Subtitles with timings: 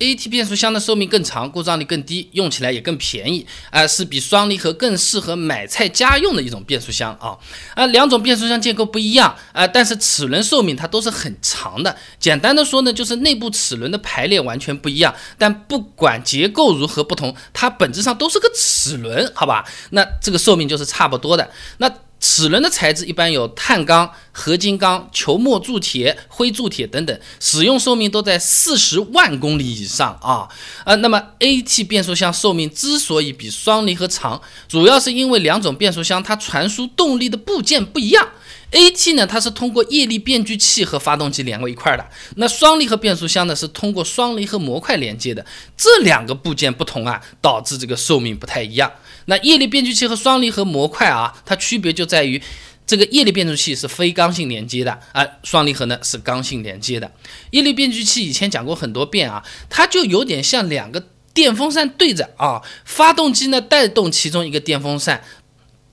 [0.00, 7.38] AT 变速箱的寿命更长，故障率更低，用起来也更便宜，啊，是比双离合更适合买菜家用的一种变速箱啊，
[7.76, 11.96] 啊，两种变速箱结构不一样啊，但是齿轮寿命它都是很长的。
[12.18, 19.64] 简单的说呢，就是内部齿轮的排列完全不一样，但不管结构如何不同，它本质上都是个齿轮，好吧？
[19.90, 21.48] 那这个寿命就是差不多的。
[21.78, 21.88] 那
[22.24, 30.48] 齿轮的材质一般有碳钢、合金钢、球墨铸铁、灰铸铁等等，使用寿命都在四十万公里以上啊。
[30.86, 38.26] 呃，那么 AT 变速箱寿命之所以比双离合长，主要是因为两种变速箱它传输动力的部件不一样。
[38.72, 45.44] AT 呢，它是通过液力变矩器和发动机连过一块的，那双离合变速箱呢是通过双离合模块连接的，
[45.76, 48.90] 这两个部件不同啊，导致这个寿命不太一样。
[49.26, 52.42] 那液力变矩器和双离合模块啊，它区别就在于，
[52.86, 57.10] 这个液力变速器是非刚性连接的啊，双离合呢是刚性连接的。
[57.50, 65.24] 液力变矩器以前讲过很多遍啊，它就有点像两个电风扇对着啊，发动机呢带动其中一个电风扇。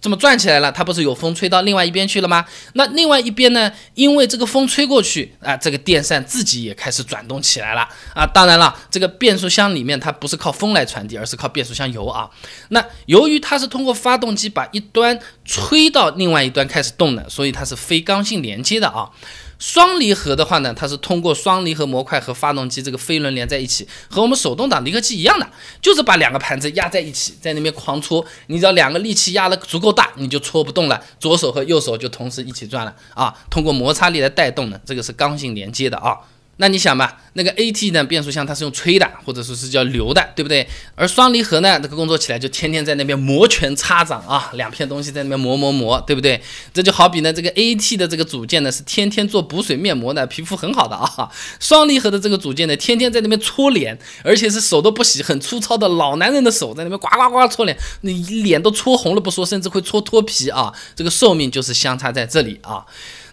[0.00, 2.44] 这么转起来了，它不是有风吹到另外一边去了吗？
[2.74, 3.70] 那另外一边呢？
[3.94, 8.24] 因为这个风吹过去啊，这个电扇自己也开始转动起来了啊。
[8.26, 12.30] 当然了，这个变速箱里面它不是靠风来传递，而是靠变速箱油啊。
[12.68, 19.10] 那由于它是通过发动机把一端吹到另外一端开始动的，所以它是非刚性连接的啊。
[19.58, 25.48] 双离合的话呢，它是通过双离合模块和发动机这个飞轮连在一起，和我们手动挡离合器一样的，
[25.82, 28.24] 就是把两个盘子压在一起，在那边狂搓。
[28.46, 33.34] 你只要两个力气压的足够大，你就搓不动了，左手和右手就同时一起转了啊。
[33.50, 36.16] 通过摩擦力来带动的，这个是刚性连接的啊。
[36.60, 40.68] 那你想吧，那个 AT 呢变速箱它是用吹的，或者说是叫流的，对不对？
[40.96, 46.42] 而双离合呢，这个工作起来就天天在那边摩拳擦掌啊，两片东西在那边磨磨磨，对不对？
[46.74, 51.30] 这就好比呢，这个 AT 的这个组件呢是天天做补水面膜的，皮肤很好的啊。
[51.60, 60.72] 双离合的这个组件呢，天天在那边搓脸，而且是手都不洗，很粗糙的老男人的手在那边呱呱呱搓脸，你脸都搓红了不说，甚至会搓脱皮啊。
[60.96, 62.84] 这个寿命就是相差在这里啊。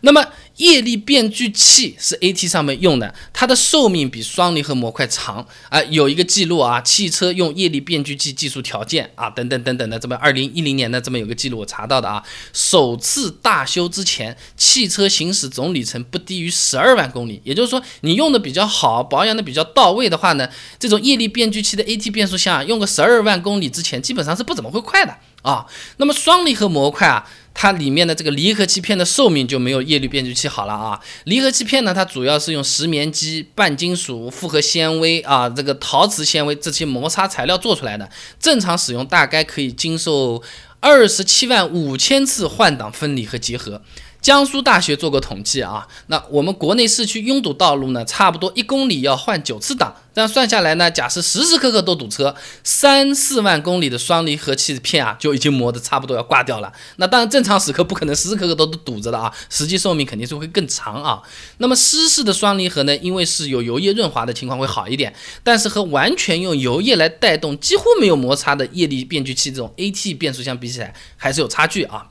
[0.02, 0.26] 那么
[0.58, 5.82] 液力变矩器是 AT 上面用的，它的寿命比双离合模块长啊。
[5.84, 12.24] 有一个记录啊，汽车用液力变矩器技术条件啊，等等等等的，这么二零一零年的这么有个记录我查到的啊，
[12.54, 17.42] 首次大修之前，汽车行驶总里程不低于十二万公里。
[17.44, 20.48] 也就是说，你用的比较好，保养的比较到位的话呢，
[20.80, 25.66] 这种液力变矩器的 AT 变速箱啊用个十二万公里之前，基本上是不怎么会快的啊。
[25.98, 27.28] 那么双离合模块啊。
[27.58, 31.00] 它里面的这个离合器片的寿命就没有液力变矩器好了啊。
[31.24, 38.08] 离合器片呢，它主要是用石棉基、半金属、复合纤维啊，这个陶瓷纤维这些摩擦材料做出来的，
[38.40, 40.44] 正常使用大概可以经受
[40.82, 43.82] 二十七万五千次换挡分离和结合。
[44.26, 56.74] 江苏大学做过统计啊，那我们国内市区拥堵道路呢，差不多一公里要换九次档，这样算下来呢，假设时时刻刻都堵车，三四万公里的双离合器片啊，就已经磨得差不多要挂掉了。
[56.96, 61.22] 那当然正常时刻不可能时时刻刻都都堵着的啊，实际寿命肯定是会更长啊。
[61.60, 72.08] 那么湿式的双离合呢，因为是有油液润滑的情况会好一点，但是和完全用油液来带动几乎没有摩擦的液力变矩器这种 AT 变速箱比起来，还是有差距啊。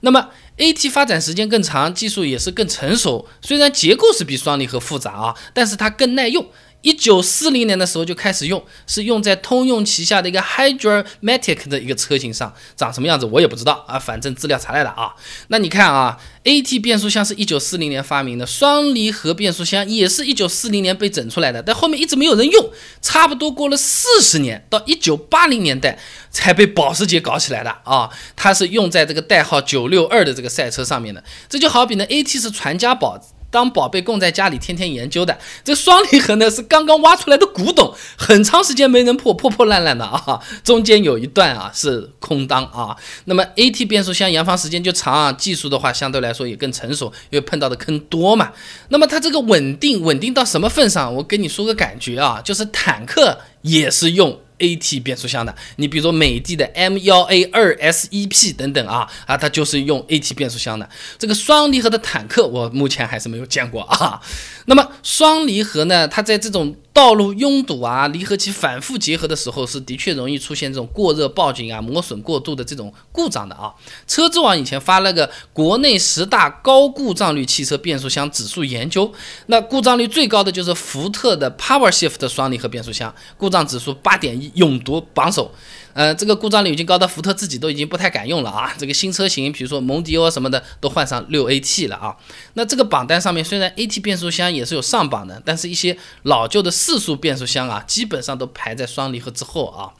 [0.00, 3.26] 那么 AT 发展时间更长，技术也是更成熟。
[3.40, 6.46] 虽然结构是比双离合复杂啊，但是它更耐用。
[6.82, 15.12] 一九四零年的时候就开始用，是用在通用旗下的一个 Hydra-Matic 的一个车型上，长什么样子我也不知道啊，反正资料查来的啊。
[15.48, 22.70] 那你看啊，AT 变速箱是一九四零年发明的，双离合变速箱也是一九四零年被整出来的，但后面一直没有人用，
[23.02, 25.98] 差不多过了四十年，到一九八零年代
[26.30, 28.08] 才被保时捷搞起来的啊。
[28.36, 33.20] 它是用在这个代号九六二的这个赛车上面的，这就好比呢，AT 是传家宝。
[33.50, 35.38] 当宝贝供在家里，天天研究的。
[35.64, 40.40] 这双离合呢是刚刚挖出来的古董，很长时间没人破，破破烂烂的啊。
[40.62, 42.96] 中间有一段啊是空档啊。
[43.24, 48.52] 那么 AT 变速箱研发时间就长，啊技术的话相对来说也更成熟，因为碰到的坑多嘛。
[48.88, 51.14] 那么它这个稳定，稳定到什么份上？
[51.14, 54.40] 我跟你说个感觉啊，就是坦克也是用。
[54.58, 60.88] AT 变速箱的，你比如说美的的 M 幺 A 二 SEP 等等啊啊，它就是用 AT 变速箱的。
[61.18, 64.20] 这个双离合的坦克，我目前还是没有见过啊。
[64.66, 73.72] 那么双离合呢，它在这种道路拥堵啊，离合器反复结合的时候，是的确容易出现这种过热报警啊、磨损过度的这种故障的啊。
[74.08, 79.12] 车之网以前发了个国内十大高故障率汽车变速箱指数研究，
[79.46, 84.50] 那故障率最高的就是福特的 PowerShift 双离合变速箱，故障指数八点一。
[84.56, 85.54] 勇夺榜首，
[85.92, 88.74] 呃，这个故障率已经高到福特自己都已经不太敢用了啊。
[88.76, 92.16] 这个新车型，比如说蒙迪欧什么的，都换上六 AT 了啊。
[92.54, 99.92] 那这个榜单上面虽然 AT 变速箱也是有上榜的，但是一些老旧的四速变速箱啊，基本上都排在双离合之后啊。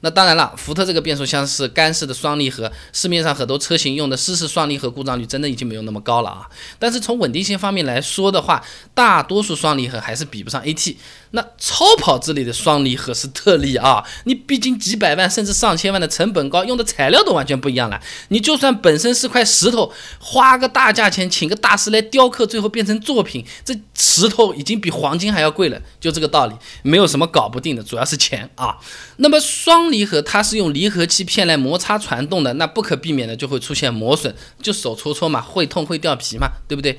[0.00, 6.50] 那当然了，福特这个变速箱是干式的双离合，市面上很多车型用的湿式双离合故障率真的已经没有那么高了啊。
[6.80, 8.60] 但是从稳定性方面来说的话，
[8.92, 10.96] 大多数双离合还是比不上 AT。
[11.32, 18.00] 那超跑之类的双离合是特例啊，你毕竟几百万甚至上千万的成本高，用的材料都完全不一样了。
[18.28, 28.76] 你就算本身是块石头，花个大价钱请个大师来雕刻，最后变成作品，这石头已经比黄金还要贵了，就这个道理，没有什么搞不定的，主要是钱啊。
[29.16, 36.98] 那么双离合它是用离合器片来摩擦传动的，那不可避免的就会出现磨损，就手搓搓嘛，会痛会掉皮嘛，对不对？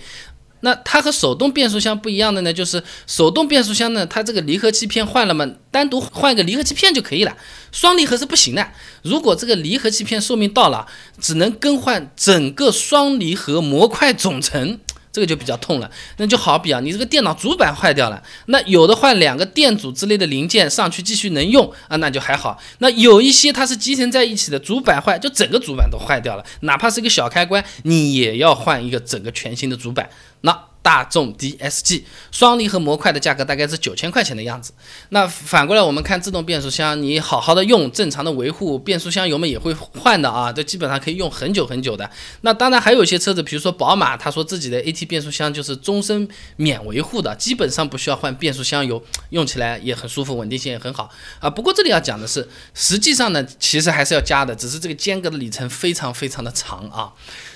[0.63, 7.35] 那它和手动变速箱不一样的呢，就是手动变速箱呢，它这个离合器片换了嘛，单独换一个离合器片就可以了，
[7.71, 8.65] 双离合是不行的。
[9.01, 10.87] 如果这个离合器片寿命到了，
[11.19, 14.79] 只能更换整个双离合模块总成。
[15.13, 22.59] 这个就比较痛了，那就好比啊，你这个电脑主板坏掉了，那有的换两个电阻之类的零件上去继续能用啊，那就还好。
[22.79, 30.09] 那有一些它是集成在一起的，主板坏就整个主板都坏掉了，哪怕是一个小开关，你也要换一个整个全新的主板。
[30.41, 30.72] 那。
[30.83, 34.73] 大众 DSG 双离合模块的价格大概是九千块钱的样子。
[35.09, 42.07] 那反过来我们看自动变速箱，你好好的用，正常的维护，变速箱油门也会换的啊，这基本上可以用很久很久的。
[42.41, 46.27] 那当然还有一些车子，比如说宝马，他说自己的 AT 变速箱就是终身
[46.57, 51.09] 免维护的，基本上不需要换变速箱油，用起来也很舒服，稳定性也很好
[51.39, 51.49] 啊。
[51.49, 57.13] 不过这里要讲的是，实际上呢，其实还是要加的，只是这个间隔的里程非常非常的长啊。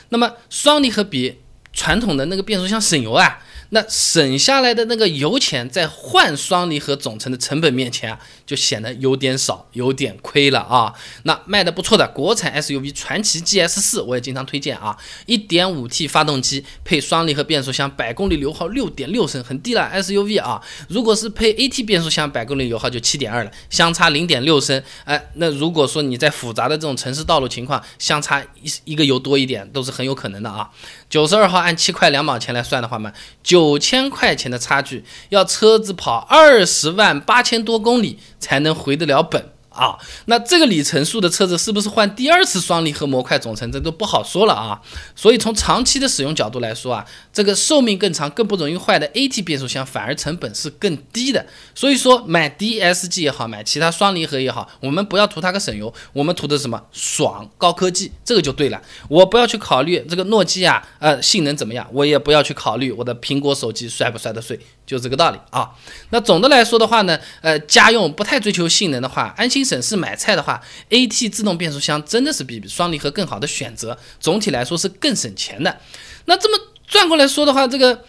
[0.09, 1.39] 那么双离合比。
[1.77, 3.39] 传统的那个变速箱省油啊。
[3.69, 10.93] 那省下来的那个油钱，在换双离合总成的成本面前啊，就显得有点少，有点亏了啊。
[11.23, 14.95] 那卖的不错的国产 SUV 传祺 GS 四，我也经常推荐啊。
[15.25, 20.63] 1.5T 发动机配双离合变速箱，百公里油耗6.6升，很低了 SUV 啊。
[20.87, 24.81] 如果是配 AT 变速箱，百公里油耗就7.2了，相差0.6升。
[25.03, 30.69] 哎，那如果说你在复杂的这种城市道路情况，相差一一个油多一点，都是很有可能的啊。
[31.09, 33.11] 九十二号按七块两毛钱来算的话嘛，
[33.41, 33.79] 九。
[33.87, 39.53] 千块钱的差距，要车子跑二十万八千多公里才能回得了本。
[39.77, 44.81] 啊，那这个里程数的车子是不是换第二次双离合模块总成，这都不好说了啊。
[45.15, 51.45] 所以从长期的使用角度来说啊，这个寿命更长、更不容易坏的 AT 变速箱反而成本是更低的。
[51.75, 58.81] 所以说买 DSG 也好，买其他双离合也好，我们不要图它个省油，我们图的什么爽、高科技，这个就对了。
[59.07, 65.69] 我不要去考虑这个诺基亚呃性能怎么样，我也不要去考虑我的苹果手机摔不摔得碎，就这个道理啊。
[66.09, 69.63] 那总的来说的话呢，呃，家用不太追求性能的话，安心。
[69.67, 73.97] 省事买菜的话，AT 自动变速箱真的是比双离合更好的选择。
[74.17, 75.81] 总体来说是更省钱的。
[76.23, 76.57] 那这么
[76.87, 78.05] 转过来说的话，这个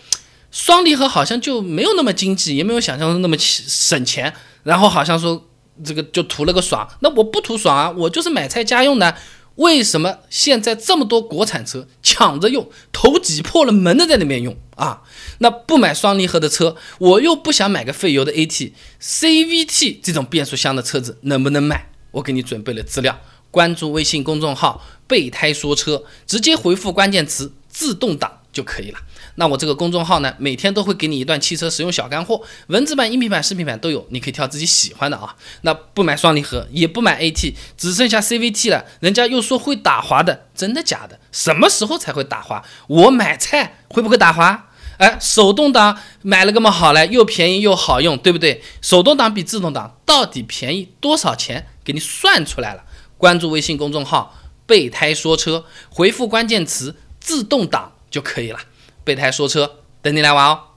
[0.53, 4.33] 双离合好像就没有那么经济，也没有想象中那么省钱。
[4.63, 5.49] 然后好像说
[5.85, 6.89] 这个就图了个爽。
[7.01, 9.13] 那我不图爽啊，我就是买菜家用的。
[9.59, 15.03] 为什么现在这么多国产车抢着用，头挤破了门的在那边用啊？
[15.39, 21.91] 那不买双离合的车，我又不想买个费油的 AT、CVT 这种变速箱的车子，能不能买？
[22.13, 23.21] 我给你准备了资料，
[23.51, 28.99] 关注微信公众号“备胎说车”，直接回复关键词“自动挡”就可以了。
[29.37, 35.37] 那我这个公众号呢，每天都会给你一段汽车使用小干货，文字版、音频版、视频版都有，你可以挑自己喜欢的啊。
[35.61, 38.85] 那不买双离合，也不买 AT，只剩下 CVT 了。
[38.99, 41.21] 人家又说会打滑的，真的假的？
[41.31, 42.65] 什么时候才会打滑？
[42.89, 44.71] 我买菜会不会打滑？
[44.97, 48.61] 哎，手动挡买了个么好嘞，又便宜又好用，对不对？
[48.83, 51.69] 手动挡比自动挡到底便宜多少钱？
[51.85, 52.83] 给你算出来了。
[53.17, 54.37] 关注微信公众号
[54.67, 58.59] “备胎说车”，回复关键词“自动挡”就可以了。
[59.05, 60.68] 备胎说车，等你来玩哦。